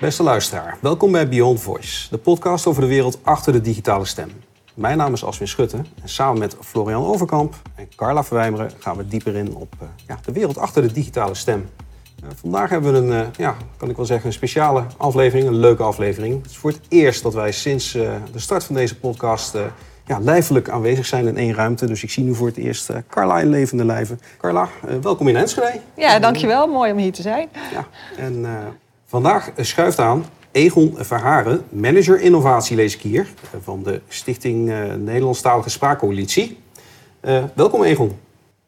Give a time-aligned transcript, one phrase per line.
[0.00, 4.30] Beste luisteraar, welkom bij Beyond Voice, de podcast over de wereld achter de digitale stem.
[4.74, 9.08] Mijn naam is Aswin Schutte en samen met Florian Overkamp en Carla Verwijmeren gaan we
[9.08, 11.68] dieper in op uh, ja, de wereld achter de digitale stem.
[12.24, 15.58] Uh, vandaag hebben we een, uh, ja, kan ik wel zeggen, een speciale aflevering, een
[15.58, 16.42] leuke aflevering.
[16.42, 19.56] Het is voor het eerst dat wij sinds de start van deze podcast
[20.06, 21.86] ja, lijfelijk aanwezig zijn in één ruimte.
[21.86, 24.20] Dus ik zie nu voor het eerst Carla in levende lijven.
[24.38, 24.68] Carla,
[25.00, 25.80] welkom in Enschede.
[25.96, 26.66] Ja, dankjewel.
[26.66, 27.48] Mooi om hier te zijn.
[27.72, 27.86] Ja,
[28.16, 28.46] en
[29.06, 34.94] vandaag schuift aan Egon Verharen, manager innovatie lees ik hier, eh, van de Stichting uh,
[34.94, 36.58] Nederlandstalige Spraakcoalitie.
[37.22, 38.18] Uh, welkom Egon.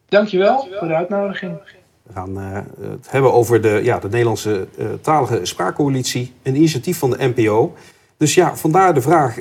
[0.08, 1.58] Dankjewel voor de uitnodiging.
[2.02, 4.66] We gaan uh, het hebben over de, ja, de Nederlandse
[5.00, 7.74] talige spraakcoalitie, een initiatief van de NPO.
[8.16, 9.36] Dus ja, vandaar de vraag,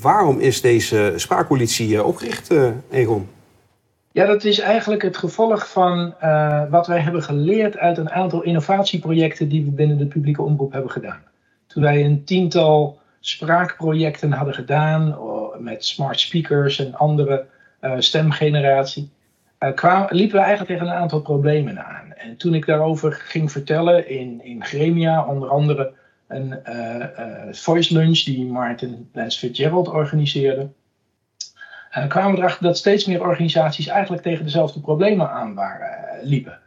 [0.00, 2.50] waarom is deze spraakcoalitie opgericht,
[2.90, 3.28] Egon?
[4.12, 6.14] Ja, dat is eigenlijk het gevolg van
[6.70, 10.90] wat wij hebben geleerd uit een aantal innovatieprojecten die we binnen de publieke omroep hebben
[10.90, 11.22] gedaan.
[11.66, 15.16] Toen wij een tiental spraakprojecten hadden gedaan
[15.58, 17.46] met smart speakers en andere
[17.80, 19.10] uh, stemgeneratie,
[19.74, 22.12] kwamen, liepen we eigenlijk tegen een aantal problemen aan.
[22.12, 25.92] En toen ik daarover ging vertellen in, in Gremia, onder andere
[26.28, 26.58] een
[27.50, 30.68] voice lunch die Martin Lance Fitzgerald organiseerde,
[32.08, 36.58] kwamen we erachter dat steeds meer organisaties eigenlijk tegen dezelfde problemen aan waren, liepen.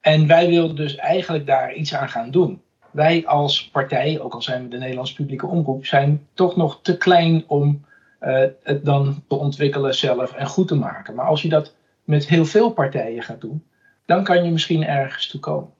[0.00, 4.42] En wij wilden dus eigenlijk daar iets aan gaan doen wij als partij, ook al
[4.42, 7.84] zijn we de Nederlandse publieke omroep, zijn toch nog te klein om
[8.20, 11.14] uh, het dan te ontwikkelen zelf en goed te maken.
[11.14, 11.74] Maar als je dat
[12.04, 13.64] met heel veel partijen gaat doen,
[14.06, 15.70] dan kan je misschien ergens toe komen.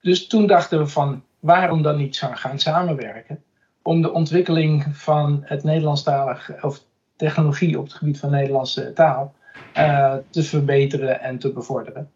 [0.00, 3.42] Dus toen dachten we van waarom dan niet gaan samenwerken
[3.82, 6.84] om de ontwikkeling van het Nederlandstalig of
[7.20, 9.34] technologie op het gebied van Nederlandse taal
[9.76, 12.10] uh, te verbeteren en te bevorderen.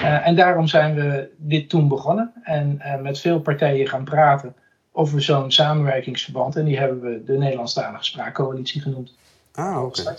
[0.00, 4.54] Uh, en daarom zijn we dit toen begonnen en uh, met veel partijen gaan praten
[4.92, 6.56] over zo'n samenwerkingsverband.
[6.56, 9.14] En die hebben we de Nederlandstalige Spraakcoalitie genoemd.
[9.52, 10.00] Ah, oké.
[10.00, 10.14] Okay.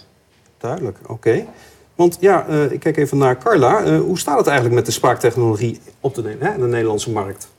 [0.57, 1.11] Duidelijk, oké.
[1.11, 1.47] Okay.
[1.95, 3.99] Want ja, ik kijk even naar Carla.
[3.99, 7.49] hoe staat het eigenlijk met de spraaktechnologie op de, hè, de Nederlandse markt?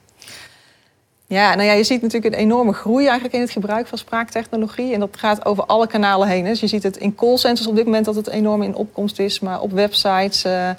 [1.32, 4.94] Ja, nou ja, je ziet natuurlijk een enorme groei eigenlijk in het gebruik van spraaktechnologie.
[4.94, 6.44] En dat gaat over alle kanalen heen.
[6.44, 9.41] Dus je ziet het in callcenters op dit moment dat het enorm in opkomst is,
[9.41, 10.44] maar op websites.
[10.44, 10.70] Uh,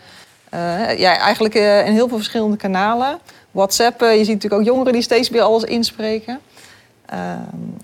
[0.98, 3.20] ja, eigenlijk uh, in heel veel verschillende kanalen.
[3.52, 6.40] WhatsApp, je ziet natuurlijk ook jongeren die steeds meer alles inspreken.
[7.06, 7.40] Ehm,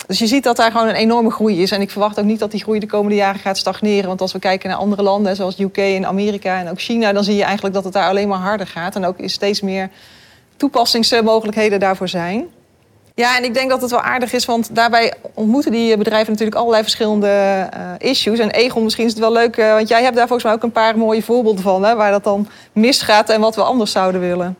[0.07, 1.71] dus je ziet dat daar gewoon een enorme groei is.
[1.71, 4.07] En ik verwacht ook niet dat die groei de komende jaren gaat stagneren.
[4.07, 7.23] Want als we kijken naar andere landen, zoals UK en Amerika en ook China, dan
[7.23, 8.95] zie je eigenlijk dat het daar alleen maar harder gaat.
[8.95, 9.89] En ook steeds meer
[10.57, 12.47] toepassingsmogelijkheden daarvoor zijn.
[13.19, 16.57] Ja, en ik denk dat het wel aardig is, want daarbij ontmoeten die bedrijven natuurlijk
[16.57, 17.27] allerlei verschillende
[17.73, 18.39] uh, issues.
[18.39, 20.63] En Egon, misschien is het wel leuk, uh, want jij hebt daar volgens mij ook
[20.63, 24.21] een paar mooie voorbeelden van, hè, waar dat dan misgaat en wat we anders zouden
[24.21, 24.57] willen.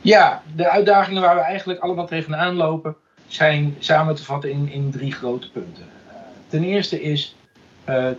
[0.00, 4.90] Ja, de uitdagingen waar we eigenlijk allemaal tegenaan lopen, zijn samen te vatten in, in
[4.90, 5.84] drie grote punten.
[6.48, 7.36] Ten eerste is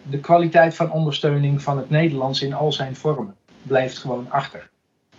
[0.03, 4.70] de kwaliteit van ondersteuning van het Nederlands in al zijn vormen blijft gewoon achter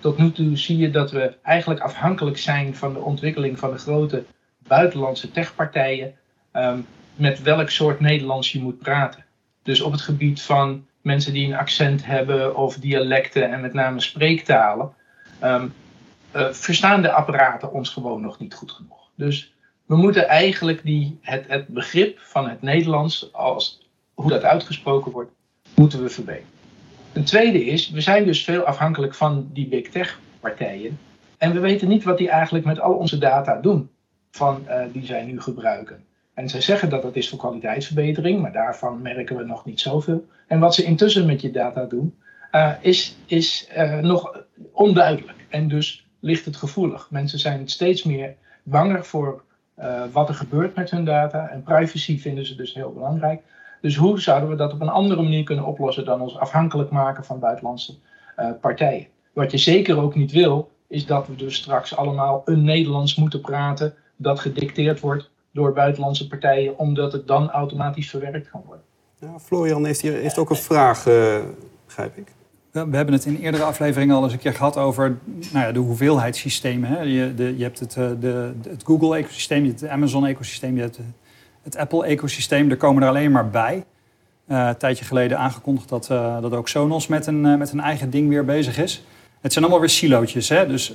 [0.03, 3.79] tot nu toe zie je dat we eigenlijk afhankelijk zijn van de ontwikkeling van de
[3.79, 4.25] grote
[4.59, 6.15] buitenlandse techpartijen.
[6.53, 9.25] Um, met welk soort Nederlands je moet praten.
[9.63, 14.01] Dus op het gebied van mensen die een accent hebben of dialecten en met name
[14.01, 14.93] spreektalen.
[15.45, 15.73] Um,
[16.37, 19.11] uh, verstaan de apparaten ons gewoon nog niet goed genoeg.
[19.15, 19.55] Dus
[19.87, 25.31] we moeten eigenlijk die, het, het begrip van het Nederlands, als, hoe dat uitgesproken wordt,
[25.75, 26.52] moeten we verbeteren.
[27.13, 30.99] Een tweede is, we zijn dus veel afhankelijk van die big tech partijen.
[31.39, 33.91] En we weten niet wat die eigenlijk met al onze data doen
[34.31, 36.05] van, uh, die zij nu gebruiken.
[36.35, 40.27] En zij zeggen dat dat is voor kwaliteitsverbetering, maar daarvan merken we nog niet zoveel.
[40.47, 42.19] En wat ze intussen met je data doen,
[42.53, 45.47] uh, is, is uh, nog onduidelijk.
[45.49, 47.11] En dus ligt het gevoelig.
[47.11, 49.45] Mensen zijn steeds meer banger voor
[50.13, 51.49] wat er gebeurt met hun data.
[51.49, 53.43] En privacy vinden ze dus heel belangrijk.
[53.83, 57.25] Dus hoe zouden we dat op een andere manier kunnen oplossen dan ons afhankelijk maken
[57.25, 57.95] van buitenlandse
[58.39, 59.07] uh, partijen?
[59.33, 63.41] Wat je zeker ook niet wil, is dat we dus straks allemaal een Nederlands moeten
[63.41, 68.85] praten dat gedicteerd wordt door buitenlandse partijen, omdat het dan automatisch verwerkt kan worden.
[69.19, 71.39] Ja, Florian heeft hier heeft ook een vraag, uh,
[71.87, 72.33] begrijp ik.
[72.71, 75.19] We hebben het in eerdere afleveringen al eens een keer gehad over
[75.53, 76.89] nou ja, de hoeveelheidssystemen.
[76.89, 77.01] Hè.
[77.01, 80.99] Je, de, je hebt het, eh, de, het Google-ecosysteem, je hebt het Amazon-ecosysteem, je hebt
[81.63, 83.85] het Apple-ecosysteem, er komen er alleen maar bij.
[84.49, 87.81] Uh, een tijdje geleden aangekondigd dat, uh, dat ook Sonos met een, uh, met een
[87.81, 89.05] eigen ding weer bezig is.
[89.41, 90.67] Het zijn allemaal weer silootjes, hè?
[90.67, 90.95] dus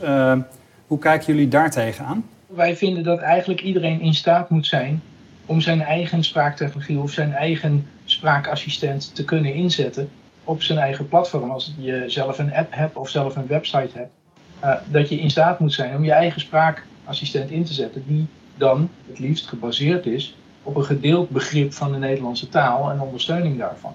[0.87, 2.25] hoe kijken jullie daar tegenaan?
[2.47, 5.01] Wij vinden dat eigenlijk iedereen in staat moet zijn
[5.45, 10.09] om zijn eigen spraaktechnologie of zijn eigen spraakassistent te kunnen inzetten
[10.43, 11.49] op zijn eigen platform.
[11.51, 14.11] Als je zelf een app hebt of zelf een website hebt,
[14.91, 18.27] dat je in staat moet zijn om je eigen spraakassistent in te zetten die
[18.57, 20.35] dan het liefst gebaseerd is
[20.67, 23.93] op een gedeeld begrip van de Nederlandse taal en ondersteuning daarvan.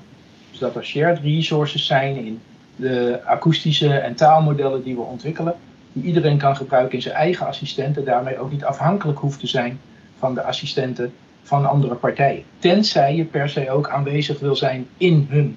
[0.51, 2.41] Dus dat er shared resources zijn in
[2.77, 5.55] de akoestische en taalmodellen die we ontwikkelen,
[5.93, 9.81] die iedereen kan gebruiken in zijn eigen assistenten, daarmee ook niet afhankelijk hoeft te zijn
[10.19, 12.43] van de assistenten van andere partijen.
[12.59, 15.57] Tenzij je per se ook aanwezig wil zijn in hun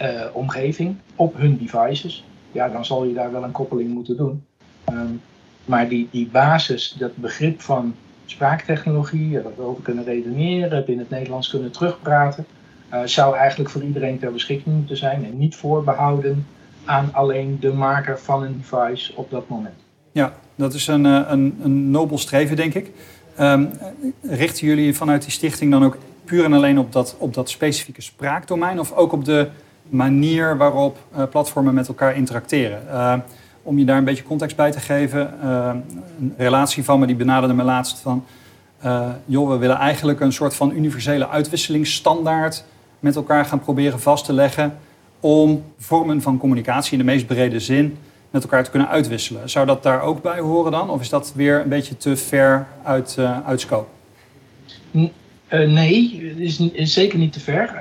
[0.00, 4.44] uh, omgeving, op hun devices, ja, dan zal je daar wel een koppeling moeten doen.
[4.90, 5.20] Um,
[5.64, 7.94] maar die, die basis, dat begrip van
[8.26, 12.46] spraaktechnologie, dat we over kunnen redeneren, in het Nederlands kunnen terugpraten,
[12.92, 16.46] uh, zou eigenlijk voor iedereen ter beschikking moeten zijn en niet voorbehouden
[16.84, 19.74] aan alleen de maker van een device op dat moment.
[20.12, 22.90] Ja, dat is een, eh, een, een nobel streven, denk ik.
[23.40, 23.70] Um,
[24.22, 28.02] richten jullie vanuit die stichting dan ook puur en alleen op dat, op dat specifieke
[28.02, 29.48] spraakdomein of ook op de
[29.88, 32.82] manier waarop uh, platformen met elkaar interacteren?
[32.88, 33.14] Uh,
[33.62, 35.34] om je daar een beetje context bij te geven.
[35.44, 35.70] Uh,
[36.20, 38.24] een relatie van me die benaderde me laatst van...
[39.26, 42.64] joh, we willen eigenlijk een soort van universele uitwisselingsstandaard
[43.00, 44.78] met elkaar gaan proberen vast te leggen
[45.20, 47.96] om vormen van communicatie in de meest brede zin
[48.30, 49.50] met elkaar te kunnen uitwisselen.
[49.50, 50.90] Zou dat daar ook bij horen dan?
[50.90, 53.88] Of is dat weer een beetje te ver uit, uh, scope?
[55.50, 57.76] Nee, het is, zeker niet te ver.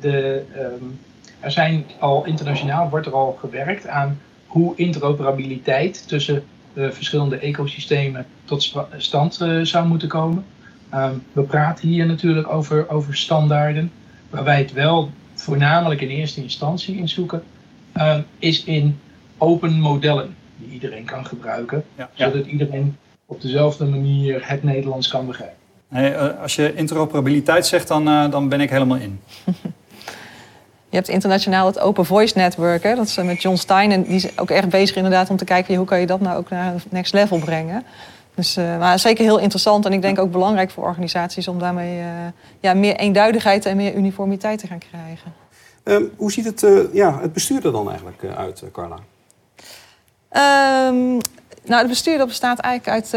[0.00, 0.98] De, um,
[1.40, 4.20] er zijn al internationaal wordt er al gewerkt aan
[4.54, 6.42] hoe interoperabiliteit tussen
[6.74, 10.44] verschillende ecosystemen tot stand zou moeten komen.
[10.94, 13.90] Um, we praten hier natuurlijk over, over standaarden,
[14.30, 17.42] waar wij het wel voornamelijk in eerste instantie in zoeken,
[17.96, 18.98] uh, is in
[19.38, 22.96] open modellen die iedereen kan gebruiken, ja, zodat iedereen
[23.26, 25.56] op dezelfde manier het Nederlands kan begrijpen.
[25.88, 29.20] Hey, uh, als je interoperabiliteit zegt, dan, uh, dan ben ik helemaal in.
[30.94, 32.94] Je hebt internationaal het Open Voice Network, hè?
[32.94, 33.92] dat is met John Stein.
[33.92, 36.38] En die is ook echt bezig inderdaad om te kijken hoe kan je dat nou
[36.38, 37.84] ook naar het next level brengen.
[38.34, 41.98] Dus, uh, maar zeker heel interessant en ik denk ook belangrijk voor organisaties om daarmee
[41.98, 42.04] uh,
[42.60, 45.32] ja, meer eenduidigheid en meer uniformiteit te gaan krijgen.
[45.84, 48.98] Um, hoe ziet het, uh, ja, het bestuur er dan eigenlijk uit, Carla?
[50.88, 51.18] Um,
[51.64, 53.08] nou, het bestuur dat bestaat eigenlijk uit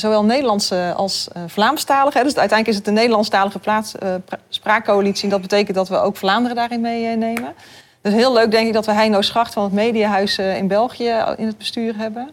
[0.00, 2.22] zowel Nederlandse als Vlaamstalige.
[2.22, 3.94] Dus uiteindelijk is het een Nederlandstalige plaats,
[4.48, 5.24] spraakcoalitie.
[5.24, 7.54] En dat betekent dat we ook Vlaanderen daarin meenemen.
[8.00, 11.46] Dus heel leuk denk ik dat we Heino Schacht van het Mediahuis in België in
[11.46, 12.30] het bestuur hebben.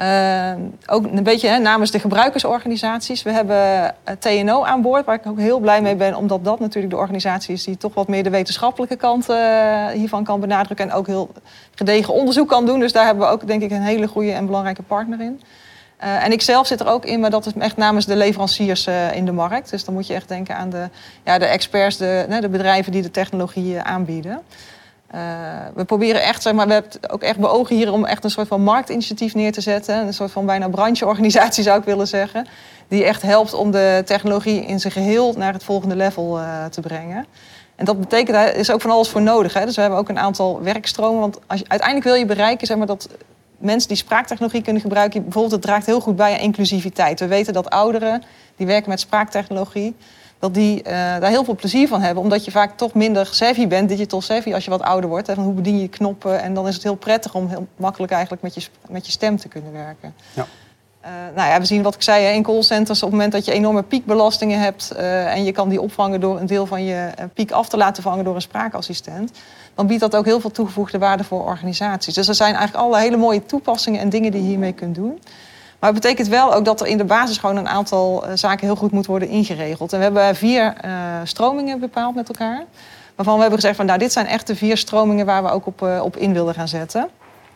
[0.00, 0.52] Uh,
[0.86, 3.22] ook een beetje hè, namens de gebruikersorganisaties.
[3.22, 6.94] We hebben TNO aan boord, waar ik ook heel blij mee ben, omdat dat natuurlijk
[6.94, 10.96] de organisatie is die toch wat meer de wetenschappelijke kant uh, hiervan kan benadrukken en
[10.96, 11.30] ook heel
[11.74, 12.80] gedegen onderzoek kan doen.
[12.80, 15.40] Dus daar hebben we ook denk ik een hele goede en belangrijke partner in.
[16.04, 18.88] Uh, en ik zelf zit er ook in, maar dat is echt namens de leveranciers
[19.12, 19.70] in de markt.
[19.70, 20.88] Dus dan moet je echt denken aan de,
[21.24, 24.42] ja, de experts, de, de bedrijven die de technologie aanbieden.
[25.14, 25.20] Uh,
[25.74, 28.48] we proberen echt, zeg maar, we hebben ook echt beogen hier om echt een soort
[28.48, 30.06] van marktinitiatief neer te zetten.
[30.06, 32.46] Een soort van bijna brancheorganisatie zou ik willen zeggen.
[32.88, 36.80] Die echt helpt om de technologie in zijn geheel naar het volgende level uh, te
[36.80, 37.26] brengen.
[37.76, 39.54] En dat betekent, daar is ook van alles voor nodig.
[39.54, 39.64] Hè?
[39.64, 41.20] Dus we hebben ook een aantal werkstromen.
[41.20, 43.08] Want als je, uiteindelijk wil je bereiken zeg maar, dat
[43.58, 47.20] mensen die spraaktechnologie kunnen gebruiken, bijvoorbeeld, het draagt heel goed bij aan inclusiviteit.
[47.20, 48.22] We weten dat ouderen
[48.56, 49.96] die werken met spraaktechnologie,
[50.38, 52.22] dat die uh, daar heel veel plezier van hebben.
[52.22, 55.26] Omdat je vaak toch minder savvy bent, digital savvy, als je wat ouder wordt.
[55.26, 56.42] Hè, van hoe bedien je knoppen?
[56.42, 59.36] En dan is het heel prettig om heel makkelijk eigenlijk met je, met je stem
[59.36, 60.14] te kunnen werken.
[60.34, 60.46] Ja.
[61.04, 63.52] Uh, nou ja, we zien wat ik zei, in callcenters op het moment dat je
[63.52, 64.92] enorme piekbelastingen hebt...
[64.96, 68.02] Uh, en je kan die opvangen door een deel van je piek af te laten
[68.02, 69.30] vangen door een spraakassistent...
[69.74, 72.14] dan biedt dat ook heel veel toegevoegde waarde voor organisaties.
[72.14, 75.20] Dus er zijn eigenlijk alle hele mooie toepassingen en dingen die je hiermee kunt doen...
[75.78, 78.66] Maar het betekent wel ook dat er in de basis gewoon een aantal uh, zaken
[78.66, 79.92] heel goed moet worden ingeregeld.
[79.92, 80.90] En we hebben vier uh,
[81.24, 82.64] stromingen bepaald met elkaar.
[83.14, 85.66] Waarvan we hebben gezegd van nou, dit zijn echt de vier stromingen waar we ook
[85.66, 87.00] op, uh, op in wilden gaan zetten.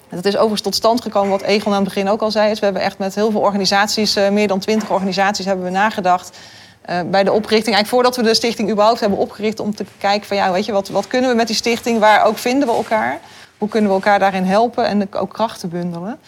[0.08, 2.54] En dat is overigens tot stand gekomen, wat Egon aan het begin ook al zei.
[2.54, 6.38] We hebben echt met heel veel organisaties, meer dan twintig organisaties, hebben we nagedacht.
[6.84, 10.36] bij de oprichting, eigenlijk voordat we de stichting überhaupt hebben opgericht, om te kijken van
[10.36, 13.18] ja, weet je, wat, wat kunnen we met die stichting, waar ook vinden we elkaar?
[13.58, 16.18] Hoe kunnen we elkaar daarin helpen en ook krachten bundelen?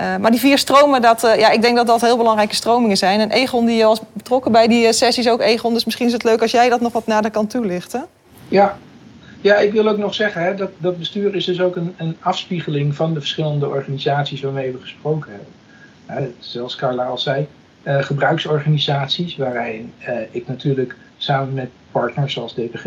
[0.00, 2.96] Uh, maar die vier stromen, dat, uh, ja, ik denk dat dat heel belangrijke stromingen
[2.96, 3.20] zijn.
[3.20, 5.74] En Egon die was betrokken bij die sessies ook, Egon.
[5.74, 8.06] Dus misschien is het leuk als jij dat nog wat nader kan toelichten.
[8.48, 8.78] Ja,
[9.40, 12.16] ja ik wil ook nog zeggen, hè, dat, dat bestuur is dus ook een, een
[12.20, 16.34] afspiegeling van de verschillende organisaties waarmee we gesproken hebben.
[16.38, 17.46] Zoals Carla al zei,
[17.84, 19.92] gebruiksorganisaties, waarin
[20.30, 22.84] ik natuurlijk samen met partners zoals DPG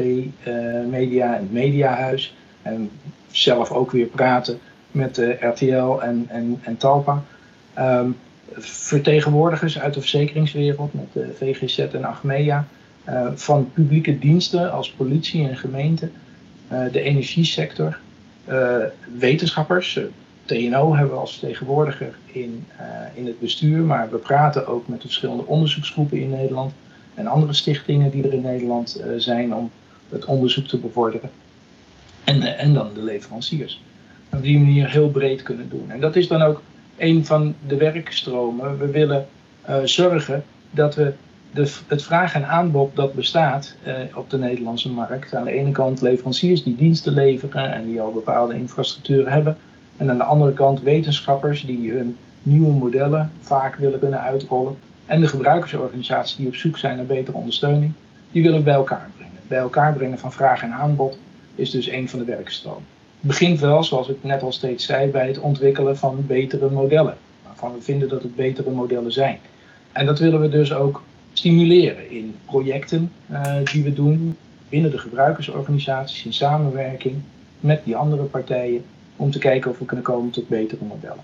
[0.90, 2.90] Media en het Mediahuis en
[3.32, 4.60] zelf ook weer praten
[4.92, 7.24] met de RTL en, en, en Talpa.
[7.80, 8.18] Um,
[8.58, 12.68] vertegenwoordigers uit de verzekeringswereld met de VGZ en Achmea.
[13.10, 16.10] Uh, van publieke diensten als politie en gemeente.
[16.92, 17.98] De energiesector.
[19.18, 20.00] Wetenschappers,
[20.46, 22.66] TNO hebben we als vertegenwoordiger in,
[23.14, 26.74] in het bestuur, maar we praten ook met de verschillende onderzoeksgroepen in Nederland
[27.14, 29.72] en andere stichtingen die er in Nederland zijn om
[30.10, 31.30] het onderzoek te bevorderen.
[32.24, 33.82] En, en dan de leveranciers.
[34.34, 35.86] Op die manier heel breed kunnen doen.
[35.92, 36.62] En dat is dan ook
[36.98, 38.78] een van de werkstromen.
[38.78, 39.28] We willen
[39.84, 41.14] zorgen dat we
[41.88, 45.36] het vraag en aanbod dat bestaat eh, op de Nederlandse markt.
[45.36, 49.58] Aan de ene kant leveranciers die diensten leveren en die al bepaalde infrastructuur hebben.
[49.98, 54.76] En aan de andere kant wetenschappers die hun nieuwe modellen vaak willen kunnen uitrollen.
[55.06, 57.94] En de gebruikersorganisaties die op zoek zijn naar betere ondersteuning,
[58.32, 59.40] die willen we bij elkaar brengen.
[59.48, 61.18] Bij elkaar brengen van vraag en aanbod
[61.56, 62.86] is dus een van de werkstromen.
[63.24, 67.18] Begint wel, zoals ik net al steeds zei, bij het ontwikkelen van betere modellen.
[67.46, 69.40] Waarvan we vinden dat het betere modellen zijn.
[69.92, 74.38] En dat willen we dus ook stimuleren in projecten uh, die we doen
[74.70, 77.16] binnen de gebruikersorganisaties in samenwerking
[77.60, 78.84] met die andere partijen
[79.16, 81.24] om te kijken of we kunnen komen tot betere modellen.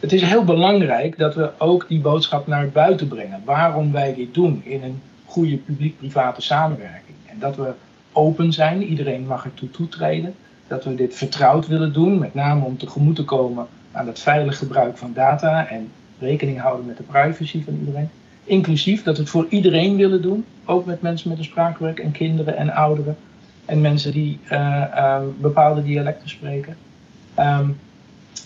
[0.00, 3.42] Het is heel belangrijk dat we ook die boodschap naar buiten brengen.
[3.44, 7.16] Waarom wij dit doen in een goede publiek-private samenwerking.
[7.26, 7.72] En dat we
[8.12, 10.34] open zijn, iedereen mag ertoe toetreden.
[10.66, 14.58] Dat we dit vertrouwd willen doen, met name om tegemoet te komen aan het veilig
[14.58, 18.10] gebruik van data en rekening houden met de privacy van iedereen.
[18.44, 20.44] Inclusief dat we het voor iedereen willen doen.
[20.64, 23.16] Ook met mensen met een spraakwerk en kinderen en ouderen.
[23.64, 26.76] En mensen die uh, uh, bepaalde dialecten spreken.
[27.38, 27.78] Um,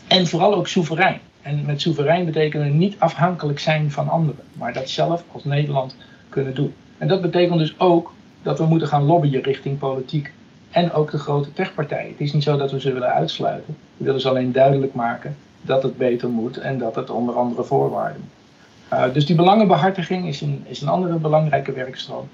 [0.09, 1.21] en vooral ook soeverein.
[1.43, 4.45] En met soeverein betekenen we niet afhankelijk zijn van anderen.
[4.53, 5.97] Maar dat zelf als Nederland
[6.29, 6.75] kunnen doen.
[6.99, 10.33] En dat betekent dus ook dat we moeten gaan lobbyen richting politiek.
[10.77, 12.11] En ook de grote techpartijen.
[12.11, 13.77] Het is niet zo dat we ze willen uitsluiten.
[13.97, 17.65] We willen ze alleen duidelijk maken dat het beter moet en dat het onder andere
[17.65, 18.99] voorwaarden moet.
[18.99, 22.29] Uh, dus die belangenbehartiging is een, is een andere belangrijke werkstroom.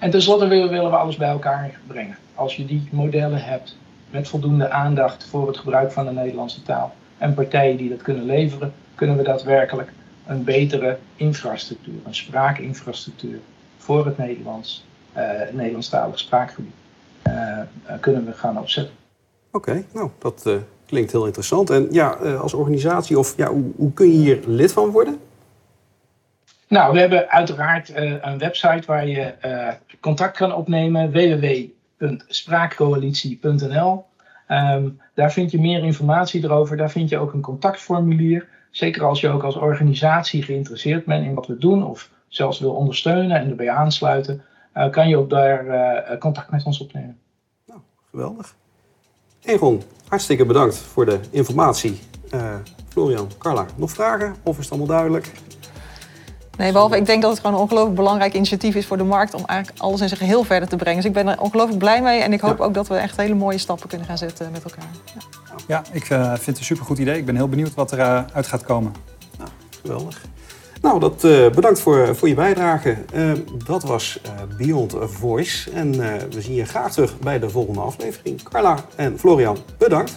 [0.00, 2.16] En tenslotte willen, willen we alles bij elkaar brengen.
[2.34, 3.76] Als je die modellen hebt
[4.10, 8.24] met voldoende aandacht voor het gebruik van de Nederlandse taal en partijen die dat kunnen
[8.24, 9.92] leveren, kunnen we daadwerkelijk
[10.26, 13.38] een betere infrastructuur, een spraakinfrastructuur
[13.76, 14.84] voor het Nederlands,
[15.16, 16.74] uh, Nederlandstalig spraakgebied,
[18.00, 18.94] kunnen we gaan opzetten.
[19.52, 20.50] Oké, nou dat
[20.86, 21.70] klinkt heel interessant.
[21.70, 22.08] En ja,
[22.40, 25.18] als organisatie, of ja, hoe, hoe kun je hier lid van worden?
[26.68, 29.34] Nou, we hebben uiteraard een website waar je
[30.00, 33.92] contact kan opnemen: www.spraakcoalitie.nl.
[33.92, 34.04] Um,
[34.56, 36.76] ehm, daar vind je meer informatie erover.
[36.76, 38.48] Daar vind je ook een contactformulier.
[38.70, 42.74] Zeker als je ook als organisatie geïnteresseerd bent in wat we doen of zelfs wil
[42.74, 44.42] ondersteunen en erbij aansluiten,
[44.90, 47.18] kan je ook daar contact met ons opnemen.
[47.66, 47.80] Nou,
[48.10, 48.56] geweldig.
[49.42, 51.98] Egon, hartstikke bedankt voor de informatie.
[52.88, 55.32] Florian, Carla, nog vragen of is het allemaal duidelijk?
[56.56, 59.34] Nee, behalve ik denk dat het gewoon een ongelooflijk belangrijk initiatief is voor de markt
[59.34, 60.96] om eigenlijk alles in zijn geheel verder te brengen.
[60.96, 63.34] Dus ik ben er ongelooflijk blij mee en ik hoop ook dat we echt hele
[63.34, 64.88] mooie stappen kunnen gaan zetten met elkaar.
[65.14, 65.22] Ja,
[65.66, 67.18] ja ik uh, vind het een supergoed idee.
[67.18, 68.92] Ik ben heel benieuwd wat eruit uh, uit gaat komen.
[69.38, 69.50] Nou,
[69.82, 70.24] geweldig.
[70.82, 72.96] Nou, dat, uh, bedankt voor, voor je bijdrage.
[73.66, 74.20] dat was
[74.56, 75.70] Beyond Voice.
[75.70, 75.92] En
[76.30, 78.42] we zien je graag terug bij de volgende aflevering.
[78.42, 80.16] Carla en Florian, bedankt.